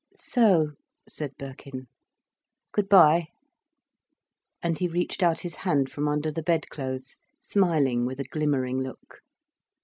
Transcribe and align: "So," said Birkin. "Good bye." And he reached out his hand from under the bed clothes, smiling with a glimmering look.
"So," 0.15 0.71
said 1.07 1.37
Birkin. 1.37 1.85
"Good 2.71 2.89
bye." 2.89 3.27
And 4.63 4.79
he 4.79 4.87
reached 4.87 5.21
out 5.21 5.41
his 5.41 5.57
hand 5.57 5.91
from 5.91 6.07
under 6.07 6.31
the 6.31 6.41
bed 6.41 6.69
clothes, 6.69 7.17
smiling 7.43 8.07
with 8.07 8.19
a 8.19 8.23
glimmering 8.23 8.79
look. 8.81 9.19